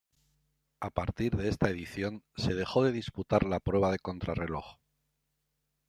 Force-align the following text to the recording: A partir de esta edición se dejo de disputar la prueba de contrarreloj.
A 0.79 0.89
partir 0.89 1.35
de 1.37 1.47
esta 1.47 1.69
edición 1.69 2.23
se 2.35 2.55
dejo 2.55 2.83
de 2.83 2.91
disputar 2.91 3.43
la 3.45 3.59
prueba 3.59 3.91
de 3.91 3.99
contrarreloj. 3.99 4.77